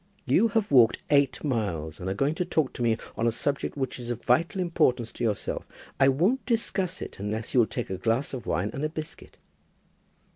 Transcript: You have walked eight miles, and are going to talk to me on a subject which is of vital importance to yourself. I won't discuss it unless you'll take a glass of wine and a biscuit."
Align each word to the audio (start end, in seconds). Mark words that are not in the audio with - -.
You 0.25 0.47
have 0.57 0.71
walked 0.71 1.03
eight 1.11 1.43
miles, 1.43 1.99
and 1.99 2.09
are 2.09 2.15
going 2.15 2.33
to 2.33 2.43
talk 2.43 2.73
to 2.73 2.81
me 2.81 2.97
on 3.15 3.27
a 3.27 3.31
subject 3.31 3.77
which 3.77 3.99
is 3.99 4.09
of 4.09 4.23
vital 4.23 4.59
importance 4.59 5.11
to 5.11 5.23
yourself. 5.23 5.67
I 5.99 6.07
won't 6.07 6.43
discuss 6.47 7.03
it 7.03 7.19
unless 7.19 7.53
you'll 7.53 7.67
take 7.67 7.91
a 7.91 7.97
glass 7.99 8.33
of 8.33 8.47
wine 8.47 8.71
and 8.73 8.83
a 8.83 8.89
biscuit." 8.89 9.37